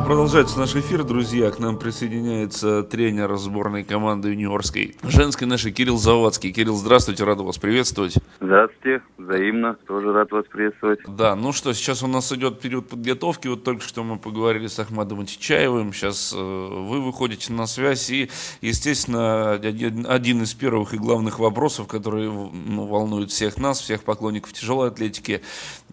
Продолжается 0.05 0.59
наш 0.59 0.75
эфир, 0.75 1.03
друзья. 1.03 1.49
К 1.49 1.57
нам 1.57 1.79
присоединяется 1.79 2.83
тренер 2.83 3.35
сборной 3.37 3.83
команды 3.83 4.29
юниорской 4.29 4.95
женской 5.01 5.47
нашей 5.47 5.71
Кирилл 5.71 5.97
Завадский. 5.97 6.51
Кирилл, 6.51 6.75
здравствуйте, 6.75 7.23
рад 7.23 7.39
вас 7.39 7.57
приветствовать. 7.57 8.13
Здравствуйте, 8.39 9.01
взаимно, 9.17 9.75
тоже 9.87 10.13
рад 10.13 10.29
вас 10.29 10.45
приветствовать. 10.45 10.99
Да, 11.07 11.35
ну 11.35 11.51
что, 11.53 11.73
сейчас 11.73 12.03
у 12.03 12.07
нас 12.07 12.31
идет 12.31 12.59
период 12.59 12.87
подготовки. 12.87 13.47
Вот 13.47 13.63
только 13.63 13.81
что 13.81 14.03
мы 14.03 14.19
поговорили 14.19 14.67
с 14.67 14.77
Ахмадом 14.77 15.25
Чичаевым. 15.25 15.91
Сейчас 15.91 16.31
э, 16.35 16.37
вы 16.37 17.01
выходите 17.01 17.51
на 17.51 17.65
связь. 17.65 18.11
И, 18.11 18.29
естественно, 18.61 19.53
один, 19.53 20.05
один 20.07 20.43
из 20.43 20.53
первых 20.53 20.93
и 20.93 20.97
главных 20.97 21.39
вопросов, 21.39 21.87
которые 21.87 22.29
ну, 22.29 22.85
волнуют 22.85 23.31
всех 23.31 23.57
нас, 23.57 23.79
всех 23.79 24.03
поклонников 24.03 24.53
тяжелой 24.53 24.89
атлетики. 24.89 25.41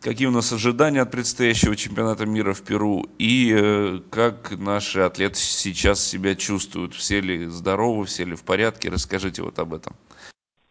Какие 0.02 0.26
у 0.26 0.33
нас 0.33 0.52
ожидания 0.52 1.00
от 1.00 1.12
предстоящего 1.12 1.76
чемпионата 1.76 2.26
мира 2.26 2.52
в 2.54 2.62
Перу? 2.62 3.07
И 3.19 3.57
э, 3.57 4.00
как 4.11 4.53
наши 4.59 5.01
атлеты 5.01 5.37
сейчас 5.37 6.05
себя 6.05 6.35
чувствуют? 6.35 6.95
Все 6.95 7.21
ли 7.21 7.47
здоровы, 7.47 8.05
все 8.05 8.25
ли 8.25 8.35
в 8.35 8.45
порядке? 8.45 8.91
Расскажите 8.91 9.43
вот 9.43 9.59
об 9.59 9.75
этом. 9.75 9.95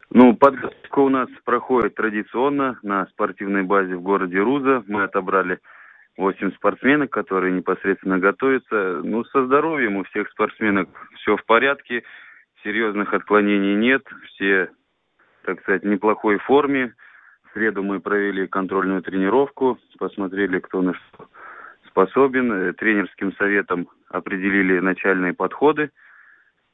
Ну, 0.09 0.35
подготовка 0.35 0.99
у 0.99 1.09
нас 1.09 1.29
проходит 1.45 1.95
традиционно 1.95 2.77
на 2.83 3.05
спортивной 3.07 3.63
базе 3.63 3.95
в 3.95 4.01
городе 4.01 4.39
Руза. 4.39 4.83
Мы 4.87 5.03
отобрали 5.03 5.59
8 6.17 6.51
спортсменок, 6.53 7.11
которые 7.11 7.53
непосредственно 7.53 8.19
готовятся. 8.19 9.01
Ну, 9.03 9.23
со 9.25 9.45
здоровьем 9.45 9.97
у 9.97 10.03
всех 10.03 10.29
спортсменок 10.29 10.89
все 11.15 11.37
в 11.37 11.45
порядке, 11.45 12.03
серьезных 12.63 13.13
отклонений 13.13 13.75
нет, 13.75 14.03
все, 14.27 14.69
так 15.45 15.61
сказать, 15.61 15.83
в 15.83 15.87
неплохой 15.87 16.37
форме. 16.39 16.93
В 17.49 17.53
среду 17.53 17.81
мы 17.81 17.99
провели 17.99 18.47
контрольную 18.47 19.01
тренировку, 19.01 19.79
посмотрели, 19.97 20.59
кто 20.59 20.81
на 20.81 20.93
что 20.93 21.27
способен. 21.91 22.51
Э, 22.51 22.73
тренерским 22.73 23.33
советом 23.33 23.87
определили 24.09 24.79
начальные 24.79 25.33
подходы 25.33 25.91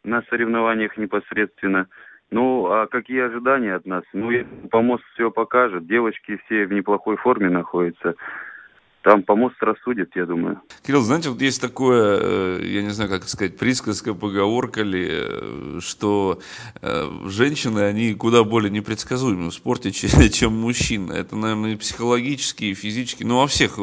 на 0.03 0.21
соревнованиях 0.29 0.97
непосредственно. 0.97 1.87
Ну, 2.31 2.67
а 2.67 2.87
какие 2.87 3.21
ожидания 3.21 3.75
от 3.75 3.85
нас? 3.85 4.03
Ну, 4.13 4.31
помост 4.69 5.03
все 5.13 5.31
покажет. 5.31 5.87
Девочки 5.87 6.39
все 6.45 6.65
в 6.65 6.73
неплохой 6.73 7.17
форме 7.17 7.49
находятся 7.49 8.15
там 9.07 9.23
помост 9.23 9.55
рассудит, 9.63 10.13
я 10.15 10.25
думаю. 10.25 10.59
Кирилл, 10.85 10.99
знаете, 10.99 11.29
вот 11.29 11.41
есть 11.41 11.61
такое, 11.61 12.19
э, 12.21 12.59
я 12.61 12.81
не 12.81 12.89
знаю, 12.89 13.09
как 13.09 13.23
сказать, 13.23 13.57
присказка, 13.57 14.13
поговорка 14.13 14.83
ли, 14.83 15.07
э, 15.09 15.79
что 15.79 16.39
э, 16.81 17.03
женщины, 17.27 17.79
они 17.79 18.13
куда 18.15 18.43
более 18.43 18.69
непредсказуемы 18.69 19.51
в 19.51 19.53
спорте, 19.53 19.91
чем 20.29 20.59
мужчины. 20.59 21.13
Это, 21.13 21.37
наверное, 21.37 21.75
и 21.75 21.77
психологически, 21.77 22.65
и 22.65 22.73
физически, 22.73 23.23
ну, 23.23 23.37
во 23.37 23.47
всех, 23.47 23.79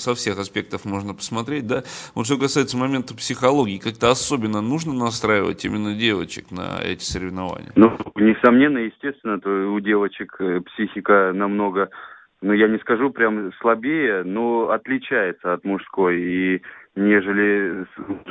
со 0.00 0.16
всех 0.16 0.40
аспектов 0.40 0.84
можно 0.84 1.14
посмотреть, 1.14 1.68
да. 1.68 1.84
Вот 2.16 2.26
что 2.26 2.36
касается 2.36 2.76
момента 2.76 3.14
психологии, 3.14 3.78
как-то 3.78 4.10
особенно 4.10 4.60
нужно 4.60 4.92
настраивать 4.92 5.64
именно 5.64 5.94
девочек 5.94 6.50
на 6.50 6.80
эти 6.82 7.04
соревнования? 7.04 7.70
Ну, 7.76 7.96
несомненно, 8.16 8.78
естественно, 8.78 9.40
то 9.40 9.48
у 9.48 9.78
девочек 9.78 10.36
психика 10.66 11.30
намного 11.32 11.90
ну, 12.40 12.52
я 12.52 12.68
не 12.68 12.78
скажу 12.78 13.10
прям 13.10 13.52
слабее, 13.54 14.22
но 14.22 14.70
отличается 14.70 15.52
от 15.52 15.64
мужской. 15.64 16.20
И 16.20 16.62
нежели 16.94 17.86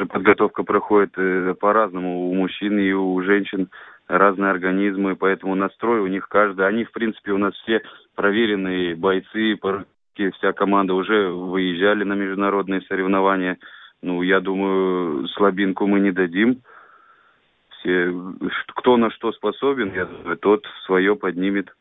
подготовка 0.10 0.64
проходит 0.64 1.12
э, 1.18 1.56
по-разному 1.60 2.30
у 2.30 2.34
мужчин 2.34 2.80
и 2.80 2.92
у 2.94 3.22
женщин 3.22 3.70
разные 4.08 4.52
организмы, 4.52 5.18
поэтому 5.18 5.56
настрой 5.56 6.00
у 6.00 6.08
них 6.08 6.30
каждый. 6.30 6.66
Они, 6.66 6.86
в 6.86 6.92
принципе, 6.92 7.32
у 7.32 7.38
нас 7.38 7.54
все 7.56 7.82
проверенные 8.16 8.96
бойцы, 8.96 9.60
вся 10.36 10.54
команда 10.54 10.94
уже 10.94 11.30
выезжали 11.30 12.06
на 12.06 12.14
международные 12.14 12.82
соревнования. 12.84 13.58
Ну, 14.02 14.22
я 14.22 14.40
думаю, 14.40 15.28
слабинку 15.30 15.86
мы 15.86 16.00
не 16.00 16.12
дадим. 16.12 16.62
Все, 17.70 18.14
кто 18.76 18.96
на 18.96 19.12
что 19.12 19.34
способен, 19.34 19.94
я 19.94 20.06
думаю, 20.06 20.38
тот 20.38 20.66
свое 20.86 21.16
поднимет. 21.16 21.74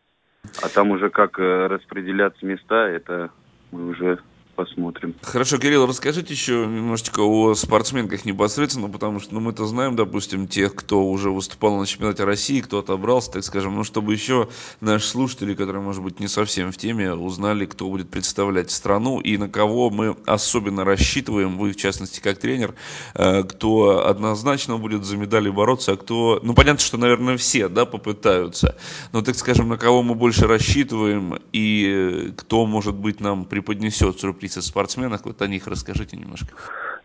А 0.55 0.69
там 0.69 0.91
уже 0.91 1.11
как 1.11 1.39
э, 1.39 1.67
распределяться 1.67 2.47
места, 2.47 2.89
это 2.89 3.31
мы 3.71 3.89
уже 3.89 4.19
посмотрим. 4.57 5.15
Хорошо, 5.23 5.59
Кирилл, 5.59 5.87
расскажите 5.87 6.33
еще 6.33 6.67
немножечко 6.67 7.21
о 7.21 7.55
спортсменках 7.55 8.25
непосредственно, 8.25 8.89
потому 8.89 9.21
что 9.21 9.35
ну, 9.35 9.41
мы-то 9.41 9.67
знаем, 9.67 9.95
допустим, 9.95 10.49
тех, 10.49 10.75
кто 10.75 11.05
уже 11.05 11.31
выступал 11.31 11.77
на 11.77 11.87
чемпионате 11.87 12.25
России, 12.25 12.61
кто 12.61 12.79
отобрался, 12.79 13.33
так 13.33 13.45
скажем, 13.45 13.77
ну, 13.77 13.85
чтобы 13.85 14.15
еще 14.15 14.49
наши 14.81 15.07
слушатели, 15.07 15.55
которые, 15.55 15.83
может 15.83 16.03
быть, 16.03 16.19
не 16.19 16.27
совсем 16.27 16.73
в 16.73 16.77
теме, 16.77 17.13
узнали, 17.15 17.67
кто 17.67 17.89
будет 17.89 18.09
представлять 18.09 18.71
страну 18.71 19.21
и 19.21 19.37
на 19.37 19.49
кого 19.49 19.91
мы 19.91 20.17
особенно 20.27 20.85
рассчитываем, 20.85 21.59
вы, 21.59 21.73
в 21.73 21.77
частности, 21.77 22.21
как 22.21 22.39
тренер, 22.39 22.75
э, 23.15 23.45
кто 23.45 24.09
однозначно 24.09 24.79
будет 24.79 25.05
за 25.05 25.17
медали 25.19 25.51
бороться, 25.51 25.93
а 25.93 25.97
кто, 25.97 26.41
ну, 26.43 26.55
понятно, 26.55 26.81
что, 26.81 26.97
наверное, 26.97 27.37
все, 27.37 27.69
да, 27.69 27.85
попытаются, 27.85 28.77
но, 29.13 29.21
так 29.21 29.37
скажем, 29.37 29.69
на 29.69 29.77
кого 29.77 30.03
мы 30.03 30.15
больше 30.15 30.47
рассчитываем 30.47 31.39
и 31.53 32.33
кто, 32.39 32.65
может 32.65 32.95
быть, 32.95 33.21
нам 33.21 33.45
преподнесет 33.45 34.19
сюрприз 34.19 34.46
говорить 34.47 34.57
о 34.57 34.63
спортсменах, 34.63 35.25
вот 35.25 35.43
о 35.43 35.47
них 35.47 35.67
расскажите 35.67 36.17
немножко. 36.17 36.55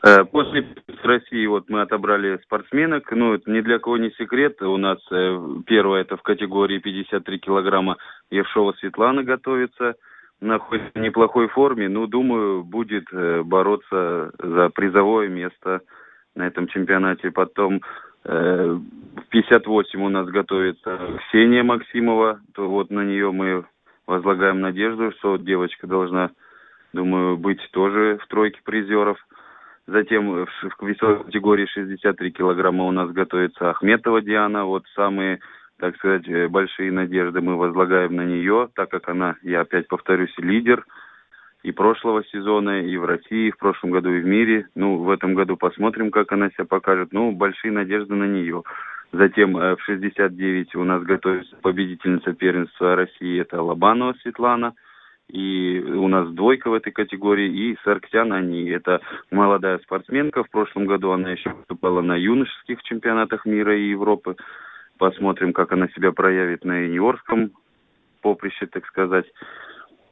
Э, 0.03 0.23
после 0.25 0.67
России 1.03 1.45
вот 1.47 1.69
мы 1.69 1.81
отобрали 1.81 2.39
спортсменок, 2.43 3.11
ну 3.11 3.33
это 3.33 3.49
ни 3.51 3.61
для 3.61 3.79
кого 3.79 3.97
не 3.97 4.11
секрет, 4.11 4.61
у 4.61 4.77
нас 4.77 4.99
э, 5.11 5.39
первое 5.65 6.01
это 6.01 6.17
в 6.17 6.21
категории 6.21 6.79
53 6.79 7.39
килограмма 7.39 7.97
Евшова 8.31 8.73
Светлана 8.79 9.23
готовится, 9.23 9.95
находится 10.39 10.91
в 10.95 11.01
неплохой 11.01 11.47
форме. 11.47 11.89
Ну, 11.89 12.07
думаю, 12.07 12.63
будет 12.63 13.05
э, 13.11 13.41
бороться 13.43 14.31
за 14.39 14.69
призовое 14.69 15.27
место 15.27 15.81
на 16.35 16.47
этом 16.47 16.67
чемпионате. 16.67 17.31
Потом 17.31 17.81
в 18.23 19.23
58 19.29 19.99
у 19.99 20.09
нас 20.09 20.27
готовится 20.27 20.99
Ксения 21.17 21.63
Максимова. 21.63 22.39
То 22.53 22.69
вот 22.69 22.91
на 22.91 23.03
нее 23.03 23.31
мы 23.31 23.65
возлагаем 24.05 24.61
надежду, 24.61 25.11
что 25.17 25.37
девочка 25.37 25.87
должна, 25.87 26.29
думаю, 26.93 27.37
быть 27.37 27.61
тоже 27.71 28.19
в 28.21 28.27
тройке 28.27 28.59
призеров. 28.63 29.17
Затем 29.87 30.45
в 30.45 30.47
весовой 30.81 31.23
категории 31.23 31.65
63 31.65 32.31
килограмма 32.31 32.85
у 32.85 32.91
нас 32.91 33.11
готовится 33.11 33.71
Ахметова 33.71 34.21
Диана. 34.21 34.65
Вот 34.65 34.85
самые 34.95 35.39
так 35.81 35.95
сказать, 35.97 36.27
э, 36.29 36.47
большие 36.47 36.91
надежды 36.91 37.41
мы 37.41 37.57
возлагаем 37.57 38.15
на 38.15 38.23
нее, 38.23 38.69
так 38.75 38.89
как 38.91 39.09
она, 39.09 39.35
я 39.41 39.61
опять 39.61 39.87
повторюсь, 39.87 40.33
лидер 40.37 40.85
и 41.63 41.71
прошлого 41.71 42.23
сезона, 42.25 42.81
и 42.81 42.95
в 42.97 43.05
России, 43.05 43.47
и 43.47 43.51
в 43.51 43.57
прошлом 43.57 43.89
году, 43.89 44.11
и 44.11 44.21
в 44.21 44.25
мире. 44.25 44.67
Ну, 44.75 44.97
в 44.97 45.09
этом 45.09 45.33
году 45.33 45.57
посмотрим, 45.57 46.11
как 46.11 46.31
она 46.31 46.49
себя 46.51 46.65
покажет. 46.65 47.09
Ну, 47.11 47.31
большие 47.31 47.71
надежды 47.71 48.13
на 48.13 48.25
нее. 48.25 48.63
Затем 49.11 49.57
э, 49.57 49.75
в 49.75 49.81
69 49.81 50.75
у 50.75 50.83
нас 50.83 51.01
готовится 51.03 51.55
победительница 51.57 52.33
первенства 52.33 52.95
России, 52.95 53.41
это 53.41 53.61
Лобанова 53.61 54.13
Светлана. 54.21 54.75
И 55.31 55.79
у 55.79 56.09
нас 56.09 56.29
двойка 56.31 56.69
в 56.69 56.73
этой 56.73 56.91
категории, 56.91 57.49
и 57.49 57.77
Сарксян 57.85 58.33
они. 58.33 58.69
Это 58.69 58.99
молодая 59.31 59.79
спортсменка. 59.79 60.43
В 60.43 60.49
прошлом 60.49 60.85
году 60.85 61.11
она 61.11 61.31
еще 61.31 61.51
выступала 61.51 62.01
на 62.01 62.17
юношеских 62.17 62.83
чемпионатах 62.83 63.45
мира 63.45 63.77
и 63.77 63.91
Европы. 63.91 64.35
Посмотрим, 64.97 65.53
как 65.53 65.71
она 65.71 65.87
себя 65.89 66.11
проявит 66.11 66.65
на 66.65 66.79
юниорском 66.79 67.51
поприще, 68.21 68.67
так 68.67 68.85
сказать. 68.87 69.25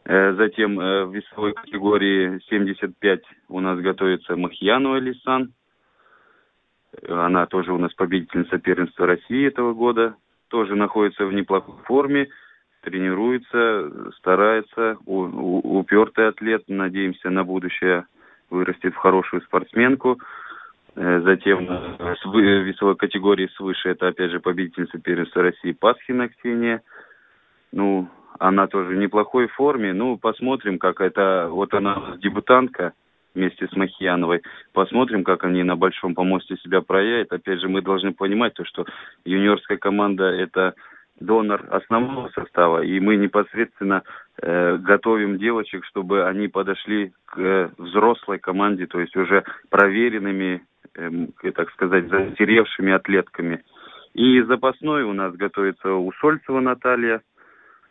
Э, 0.05 0.33
затем 0.35 0.79
э, 0.79 1.03
в 1.03 1.13
весовой 1.13 1.53
категории 1.53 2.39
75 2.49 3.21
у 3.49 3.59
нас 3.59 3.77
готовится 3.79 4.37
Махьянова 4.37 4.99
Лисан. 4.99 5.53
Она 7.09 7.45
тоже 7.45 7.73
у 7.73 7.77
нас 7.77 7.93
победительница 7.93 8.57
первенства 8.57 9.05
России 9.05 9.45
этого 9.45 9.73
года. 9.73 10.15
Тоже 10.47 10.75
находится 10.75 11.25
в 11.25 11.33
неплохой 11.33 11.75
форме, 11.83 12.29
тренируется, 12.81 14.11
старается. 14.17 14.97
У, 15.05 15.79
упертый 15.79 16.27
атлет. 16.27 16.63
Надеемся, 16.67 17.29
на 17.29 17.43
будущее 17.43 18.05
вырастет 18.49 18.93
в 18.93 18.97
хорошую 18.97 19.41
спортсменку. 19.43 20.19
Э, 20.95 21.21
затем 21.21 21.67
э, 21.69 22.15
в 22.25 22.37
весовой 22.37 22.95
категории 22.95 23.47
свыше, 23.55 23.89
это 23.89 24.07
опять 24.07 24.31
же 24.31 24.39
победительница 24.39 24.97
первенства 24.99 25.43
России 25.43 25.71
Пасхина 25.71 26.29
Ксения. 26.29 26.81
Ну, 27.71 28.09
она 28.39 28.67
тоже 28.67 28.89
в 28.89 28.97
неплохой 28.97 29.47
форме. 29.47 29.93
Ну, 29.93 30.17
посмотрим, 30.17 30.79
как 30.79 31.01
это... 31.01 31.47
Вот 31.51 31.73
она 31.73 32.17
дебютантка 32.17 32.93
вместе 33.35 33.67
с 33.67 33.75
Махьяновой. 33.75 34.41
Посмотрим, 34.73 35.23
как 35.23 35.43
они 35.43 35.63
на 35.63 35.75
большом 35.75 36.15
помосте 36.15 36.57
себя 36.57 36.81
проявят. 36.81 37.31
Опять 37.31 37.59
же, 37.61 37.69
мы 37.69 37.81
должны 37.81 38.13
понимать 38.13 38.53
то, 38.55 38.65
что 38.65 38.85
юниорская 39.23 39.77
команда– 39.77 40.23
это 40.25 40.73
донор 41.19 41.65
основного 41.69 42.29
состава, 42.29 42.81
и 42.83 42.99
мы 42.99 43.17
непосредственно 43.17 44.03
э, 44.41 44.77
готовим 44.77 45.37
девочек, 45.37 45.85
чтобы 45.85 46.25
они 46.25 46.47
подошли 46.47 47.11
к 47.25 47.37
э, 47.39 47.69
взрослой 47.77 48.39
команде, 48.39 48.87
то 48.87 48.99
есть 48.99 49.15
уже 49.15 49.43
проверенными 49.69 50.61
Эм, 50.95 51.33
так 51.55 51.71
сказать, 51.71 52.09
затеревшими 52.09 52.91
атлетками. 52.91 53.63
И 54.13 54.41
запасной 54.41 55.03
у 55.03 55.13
нас 55.13 55.33
готовится 55.35 55.93
Усольцева 55.93 56.59
Наталья. 56.59 57.21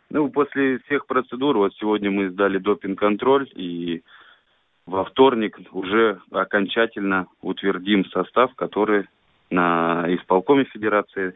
Ну, 0.09 0.29
после 0.29 0.79
всех 0.79 1.05
процедур, 1.05 1.57
вот 1.57 1.73
сегодня 1.75 2.11
мы 2.11 2.29
сдали 2.29 2.57
допинг-контроль, 2.57 3.49
и 3.55 4.03
во 4.85 5.05
вторник 5.05 5.57
уже 5.71 6.19
окончательно 6.31 7.27
утвердим 7.41 8.05
состав, 8.05 8.53
который 8.55 9.07
на 9.49 10.05
исполкоме 10.09 10.65
Федерации 10.65 11.35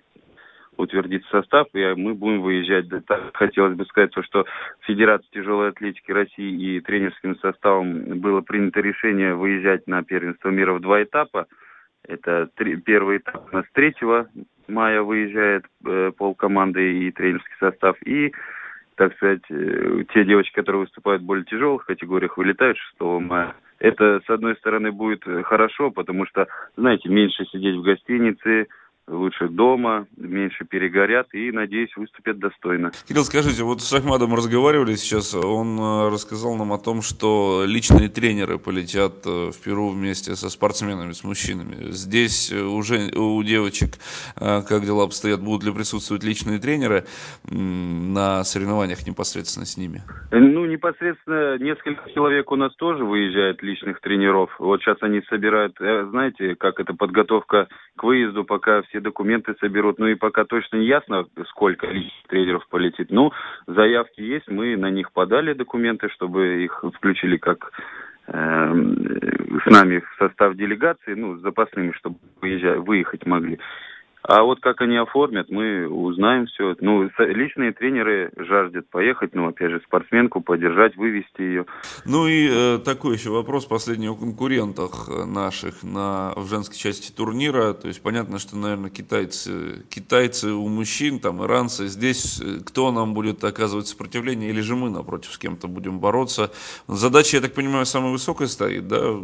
утвердит 0.77 1.25
состав, 1.27 1.67
и 1.73 1.93
мы 1.95 2.13
будем 2.13 2.41
выезжать. 2.41 2.87
Так 3.05 3.35
хотелось 3.35 3.75
бы 3.75 3.85
сказать, 3.85 4.11
что 4.21 4.45
Федерация 4.81 5.27
тяжелой 5.31 5.69
атлетики 5.69 6.11
России 6.11 6.77
и 6.77 6.81
тренерским 6.81 7.37
составом 7.39 8.19
было 8.19 8.41
принято 8.41 8.81
решение 8.81 9.35
выезжать 9.35 9.87
на 9.87 10.03
первенство 10.03 10.49
мира 10.49 10.73
в 10.73 10.81
два 10.81 11.03
этапа. 11.03 11.47
Это 12.05 12.49
три, 12.55 12.75
первый 12.77 13.17
этап 13.17 13.47
у 13.51 13.55
нас 13.55 13.65
3 13.73 13.95
мая 14.67 15.01
выезжает 15.01 15.65
э, 15.85 16.11
полкоманды 16.17 17.05
и 17.05 17.11
тренерский 17.11 17.55
состав. 17.59 17.95
И, 18.05 18.33
так 18.95 19.13
сказать, 19.15 19.43
э, 19.49 20.03
те 20.13 20.25
девочки, 20.25 20.53
которые 20.53 20.81
выступают 20.81 21.21
в 21.21 21.25
более 21.25 21.45
тяжелых 21.45 21.85
категориях, 21.85 22.37
вылетают 22.37 22.77
6 22.77 23.01
мая. 23.21 23.55
Это, 23.79 24.21
с 24.25 24.29
одной 24.29 24.55
стороны, 24.55 24.91
будет 24.91 25.23
хорошо, 25.45 25.91
потому 25.91 26.25
что, 26.25 26.47
знаете, 26.77 27.09
меньше 27.09 27.45
сидеть 27.45 27.75
в 27.75 27.81
гостинице, 27.81 28.67
лучше 29.07 29.49
дома, 29.49 30.07
меньше 30.15 30.65
перегорят 30.65 31.27
и, 31.33 31.51
надеюсь, 31.51 31.95
выступят 31.95 32.39
достойно. 32.39 32.91
Кирилл, 33.07 33.23
скажите, 33.23 33.63
вот 33.63 33.81
с 33.81 33.93
Ахмадом 33.93 34.33
разговаривали 34.33 34.95
сейчас, 34.95 35.35
он 35.35 35.77
э, 35.79 36.09
рассказал 36.09 36.55
нам 36.55 36.71
о 36.71 36.77
том, 36.77 37.01
что 37.01 37.63
личные 37.65 38.09
тренеры 38.09 38.57
полетят 38.57 39.25
э, 39.25 39.51
в 39.51 39.63
Перу 39.63 39.89
вместе 39.89 40.35
со 40.35 40.49
спортсменами, 40.49 41.11
с 41.11 41.23
мужчинами. 41.23 41.91
Здесь 41.91 42.51
э, 42.51 42.61
уже 42.61 43.11
у 43.15 43.43
девочек, 43.43 43.95
как 44.35 44.85
дела 44.85 45.03
обстоят, 45.03 45.41
будут 45.41 45.63
ли 45.65 45.73
присутствовать 45.73 46.23
личные 46.23 46.59
тренеры 46.59 47.05
на 47.49 48.43
соревнованиях 48.43 49.05
непосредственно 49.05 49.65
с 49.65 49.77
ними? 49.77 50.01
Ну, 50.31 50.65
непосредственно 50.65 51.57
несколько 51.57 52.09
человек 52.11 52.51
у 52.51 52.55
нас 52.55 52.73
тоже 52.75 53.03
выезжает 53.03 53.61
личных 53.61 53.99
тренеров. 54.01 54.49
Вот 54.59 54.81
сейчас 54.81 54.97
они 55.01 55.21
собирают, 55.29 55.75
знаете, 55.77 56.55
как 56.55 56.79
это 56.79 56.93
подготовка 56.93 57.67
к 57.95 58.03
выезду, 58.03 58.43
пока 58.43 58.81
все 58.83 58.92
все 58.93 58.99
документы 58.99 59.55
соберут. 59.59 59.97
Ну 59.97 60.07
и 60.07 60.15
пока 60.15 60.45
точно 60.45 60.77
не 60.77 60.85
ясно, 60.85 61.25
сколько 61.49 61.87
тренеров 62.27 62.67
полетит. 62.69 63.09
Ну, 63.09 63.31
заявки 63.65 64.21
есть, 64.21 64.47
мы 64.47 64.77
на 64.77 64.91
них 64.91 65.11
подали 65.11 65.53
документы, 65.53 66.09
чтобы 66.09 66.63
их 66.63 66.83
включили 66.95 67.37
как 67.37 67.71
э, 68.27 68.31
с 68.31 69.65
нами 69.65 69.99
в 69.99 70.15
состав 70.19 70.55
делегации, 70.55 71.15
ну, 71.15 71.37
с 71.37 71.41
запасными, 71.41 71.91
чтобы 71.93 72.17
выезжать, 72.39 72.77
выехать 72.79 73.25
могли. 73.25 73.59
А 74.25 74.43
вот 74.43 74.61
как 74.61 74.79
они 74.79 74.95
оформят, 74.95 75.49
мы 75.49 75.87
узнаем 75.87 76.45
все. 76.47 76.75
Ну, 76.79 77.09
личные 77.17 77.73
тренеры 77.73 78.31
жаждут 78.37 78.87
поехать, 78.89 79.35
ну, 79.35 79.49
опять 79.49 79.71
же, 79.71 79.81
спортсменку 79.85 80.39
поддержать, 80.39 80.95
вывести 80.95 81.41
ее. 81.41 81.65
Ну 82.05 82.27
и 82.27 82.47
э, 82.49 82.79
такой 82.79 83.15
еще 83.15 83.31
вопрос 83.31 83.65
последний 83.65 84.07
о 84.07 84.15
конкурентах 84.15 85.09
наших 85.25 85.83
на, 85.83 86.31
в 86.37 86.47
женской 86.47 86.77
части 86.77 87.11
турнира. 87.11 87.73
То 87.73 87.89
есть 87.89 88.01
понятно, 88.01 88.39
что, 88.39 88.55
наверное, 88.55 88.89
китайцы, 88.89 89.85
китайцы 89.89 90.51
у 90.51 90.69
мужчин, 90.69 91.19
там, 91.19 91.43
иранцы. 91.43 91.87
Здесь 91.87 92.39
э, 92.39 92.59
кто 92.65 92.93
нам 92.93 93.13
будет 93.13 93.43
оказывать 93.43 93.87
сопротивление 93.87 94.51
или 94.51 94.61
же 94.61 94.77
мы, 94.77 94.89
напротив, 94.89 95.33
с 95.33 95.37
кем-то 95.37 95.67
будем 95.67 95.99
бороться? 95.99 96.49
Задача, 96.87 97.37
я 97.37 97.41
так 97.41 97.53
понимаю, 97.53 97.85
самая 97.85 98.13
высокая 98.13 98.47
стоит, 98.47 98.87
да, 98.87 99.15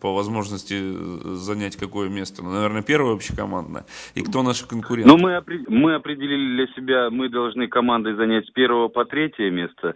по 0.00 0.14
возможности 0.14 0.74
э, 0.80 1.34
занять 1.34 1.76
какое 1.76 2.08
место? 2.08 2.44
Ну, 2.44 2.52
наверное, 2.52 2.82
первое 2.82 3.14
общекомандное. 3.14 3.84
И 4.14 4.22
кто 4.22 4.43
наши 4.44 4.66
конкуренты? 4.68 5.08
Ну, 5.08 5.16
мы, 5.16 5.42
мы 5.68 5.94
определили 5.94 6.56
для 6.56 6.66
себя, 6.74 7.10
мы 7.10 7.28
должны 7.28 7.68
командой 7.68 8.14
занять 8.14 8.46
с 8.46 8.50
первого 8.50 8.88
по 8.88 9.04
третье 9.04 9.50
место. 9.50 9.94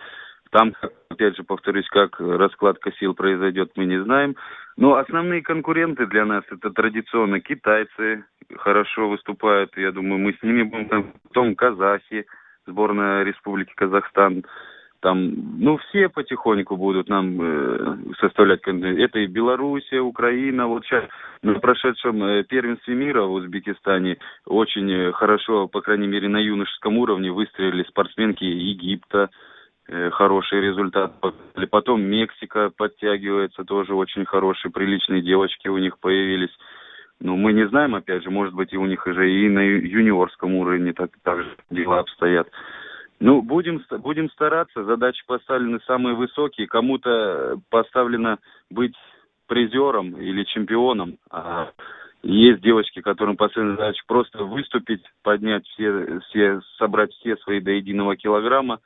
Там, 0.50 0.72
опять 1.10 1.36
же, 1.36 1.44
повторюсь, 1.44 1.88
как 1.88 2.18
раскладка 2.18 2.90
сил 2.92 3.14
произойдет, 3.14 3.72
мы 3.76 3.84
не 3.84 4.02
знаем. 4.02 4.34
Но 4.76 4.94
основные 4.94 5.42
конкуренты 5.42 6.06
для 6.06 6.24
нас 6.24 6.44
это 6.50 6.70
традиционно 6.70 7.40
китайцы, 7.40 8.24
хорошо 8.56 9.08
выступают, 9.08 9.76
я 9.76 9.92
думаю, 9.92 10.18
мы 10.18 10.32
с 10.32 10.42
ними 10.42 10.62
будем, 10.62 11.12
потом 11.24 11.54
казахи, 11.54 12.26
сборная 12.66 13.24
Республики 13.24 13.72
Казахстан, 13.74 14.44
там, 15.00 15.32
ну, 15.58 15.78
все 15.78 16.08
потихоньку 16.08 16.76
будут 16.76 17.08
нам 17.08 17.40
э, 17.40 17.96
составлять 18.20 18.60
Это 18.66 19.20
и 19.20 19.26
Белоруссия, 19.26 20.00
Украина. 20.00 20.66
Вот 20.66 20.84
сейчас 20.84 21.04
на 21.42 21.54
прошедшем 21.54 22.22
э, 22.24 22.44
первенстве 22.44 22.94
мира 22.94 23.22
в 23.22 23.32
Узбекистане 23.32 24.18
очень 24.44 24.90
э, 24.90 25.12
хорошо, 25.12 25.68
по 25.68 25.80
крайней 25.80 26.08
мере, 26.08 26.28
на 26.28 26.38
юношеском 26.38 26.98
уровне 26.98 27.30
выстрелили 27.30 27.84
спортсменки 27.84 28.44
Египта. 28.44 29.30
Э, 29.90 30.10
хороший 30.10 30.60
результат. 30.60 31.14
Потом 31.70 32.02
Мексика 32.02 32.70
подтягивается, 32.76 33.64
тоже 33.64 33.94
очень 33.94 34.26
хорошие, 34.26 34.70
приличные 34.70 35.22
девочки 35.22 35.68
у 35.68 35.78
них 35.78 35.98
появились. 35.98 36.54
Ну, 37.20 37.36
мы 37.36 37.52
не 37.52 37.66
знаем, 37.68 37.94
опять 37.94 38.22
же, 38.22 38.30
может 38.30 38.54
быть, 38.54 38.72
и 38.72 38.76
у 38.76 38.84
них 38.84 39.06
уже 39.06 39.30
и 39.30 39.48
на 39.48 39.60
юниорском 39.60 40.54
уровне 40.54 40.92
так, 40.92 41.10
так 41.22 41.42
же 41.42 41.56
дела 41.70 42.00
обстоят. 42.00 42.48
Ну, 43.20 43.42
будем, 43.42 43.82
будем 43.98 44.30
стараться. 44.30 44.84
Задачи 44.84 45.24
поставлены 45.26 45.80
самые 45.86 46.14
высокие. 46.14 46.68
Кому-то 46.68 47.60
поставлено 47.68 48.38
быть 48.70 48.94
призером 49.46 50.16
или 50.16 50.44
чемпионом. 50.44 51.18
А 51.30 51.70
есть 52.22 52.60
девочки, 52.60 53.00
которым 53.00 53.36
поставлена 53.36 53.76
задача 53.76 54.02
просто 54.06 54.44
выступить, 54.44 55.02
поднять 55.22 55.66
все, 55.68 56.20
все, 56.28 56.60
собрать 56.76 57.12
все 57.14 57.36
свои 57.38 57.60
до 57.60 57.72
единого 57.72 58.16
килограмма, 58.16 58.80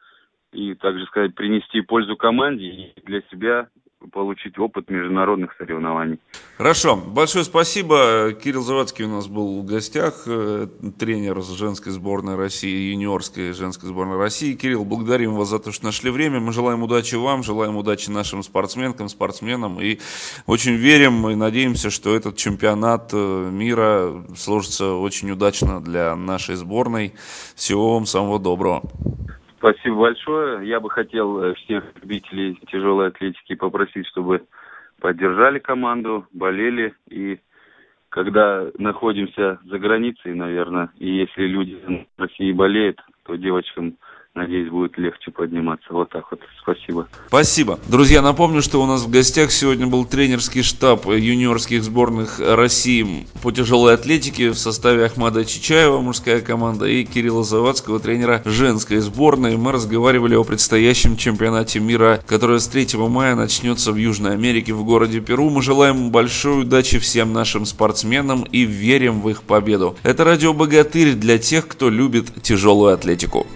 и, 0.52 0.74
также 0.74 1.06
сказать, 1.06 1.34
принести 1.34 1.80
пользу 1.80 2.16
команде 2.16 2.66
и 2.66 3.00
для 3.04 3.22
себя 3.30 3.68
получить 4.12 4.58
опыт 4.58 4.90
международных 4.90 5.54
соревнований. 5.58 6.20
Хорошо. 6.58 6.96
Большое 6.96 7.44
спасибо. 7.44 8.32
Кирилл 8.32 8.62
Завадский 8.62 9.04
у 9.06 9.08
нас 9.08 9.26
был 9.26 9.60
в 9.60 9.64
гостях, 9.64 10.24
э, 10.26 10.68
тренер 10.98 11.42
женской 11.42 11.92
сборной 11.92 12.36
России, 12.36 12.92
юниорской 12.92 13.52
женской 13.52 13.88
сборной 13.88 14.18
России. 14.18 14.54
Кирилл, 14.54 14.84
благодарим 14.84 15.34
вас 15.34 15.48
за 15.48 15.58
то, 15.58 15.72
что 15.72 15.86
нашли 15.86 16.10
время. 16.10 16.40
Мы 16.40 16.52
желаем 16.52 16.82
удачи 16.82 17.16
вам, 17.16 17.42
желаем 17.42 17.76
удачи 17.76 18.10
нашим 18.10 18.42
спортсменкам, 18.42 19.08
спортсменам. 19.08 19.80
И 19.80 19.98
очень 20.46 20.74
верим 20.74 21.28
и 21.28 21.34
надеемся, 21.34 21.90
что 21.90 22.14
этот 22.14 22.36
чемпионат 22.36 23.10
э, 23.12 23.50
мира 23.50 24.22
сложится 24.36 24.92
очень 24.94 25.30
удачно 25.30 25.80
для 25.80 26.14
нашей 26.14 26.56
сборной. 26.56 27.14
Всего 27.56 27.94
вам 27.94 28.06
самого 28.06 28.38
доброго. 28.38 28.82
Спасибо 29.62 29.94
большое. 29.94 30.66
Я 30.68 30.80
бы 30.80 30.90
хотел 30.90 31.40
э, 31.40 31.54
всех 31.54 31.84
любителей 32.02 32.58
тяжелой 32.66 33.06
атлетики 33.06 33.54
попросить, 33.54 34.08
чтобы 34.08 34.42
поддержали 34.98 35.60
команду, 35.60 36.26
болели. 36.32 36.96
И 37.08 37.38
когда 38.08 38.66
находимся 38.76 39.60
за 39.64 39.78
границей, 39.78 40.34
наверное, 40.34 40.90
и 40.98 41.08
если 41.08 41.46
люди 41.46 41.78
в 42.16 42.20
России 42.20 42.50
болеют, 42.50 42.98
то 43.22 43.36
девочкам 43.36 43.98
надеюсь, 44.34 44.70
будет 44.70 44.96
легче 44.98 45.30
подниматься. 45.30 45.86
Вот 45.90 46.10
так 46.10 46.24
вот. 46.30 46.40
Спасибо. 46.60 47.08
Спасибо. 47.28 47.78
Друзья, 47.88 48.22
напомню, 48.22 48.62
что 48.62 48.82
у 48.82 48.86
нас 48.86 49.02
в 49.02 49.10
гостях 49.10 49.50
сегодня 49.50 49.86
был 49.86 50.04
тренерский 50.04 50.62
штаб 50.62 51.06
юниорских 51.06 51.82
сборных 51.82 52.40
России 52.40 53.26
по 53.42 53.52
тяжелой 53.52 53.94
атлетике 53.94 54.50
в 54.50 54.58
составе 54.58 55.04
Ахмада 55.04 55.44
Чичаева, 55.44 56.00
мужская 56.00 56.40
команда, 56.40 56.86
и 56.86 57.04
Кирилла 57.04 57.44
Завадского, 57.44 58.00
тренера 58.00 58.42
женской 58.44 58.98
сборной. 58.98 59.56
Мы 59.56 59.72
разговаривали 59.72 60.34
о 60.34 60.44
предстоящем 60.44 61.16
чемпионате 61.16 61.80
мира, 61.80 62.22
который 62.26 62.60
с 62.60 62.68
3 62.68 62.96
мая 63.08 63.34
начнется 63.34 63.92
в 63.92 63.96
Южной 63.96 64.32
Америке 64.32 64.72
в 64.72 64.84
городе 64.84 65.20
Перу. 65.20 65.50
Мы 65.50 65.62
желаем 65.62 66.10
большой 66.10 66.62
удачи 66.62 66.98
всем 66.98 67.32
нашим 67.32 67.66
спортсменам 67.66 68.44
и 68.44 68.62
верим 68.62 69.20
в 69.20 69.28
их 69.28 69.42
победу. 69.42 69.96
Это 70.02 70.24
радио 70.24 70.52
«Богатырь» 70.52 71.14
для 71.14 71.38
тех, 71.38 71.68
кто 71.68 71.90
любит 71.90 72.42
тяжелую 72.42 72.94
атлетику. 72.94 73.46